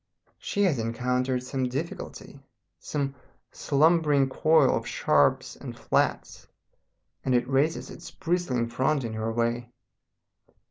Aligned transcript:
She 0.39 0.63
has 0.63 0.79
encountered 0.79 1.43
some 1.43 1.69
difficulty, 1.69 2.39
some 2.79 3.13
slumbering 3.51 4.29
coil 4.29 4.71
of 4.75 4.87
sharps 4.87 5.55
and 5.55 5.77
flats, 5.77 6.47
and 7.23 7.35
it 7.35 7.47
raises 7.47 7.91
its 7.91 8.09
bristling 8.09 8.67
front 8.67 9.03
in 9.03 9.13
her 9.13 9.31
way.... 9.31 9.69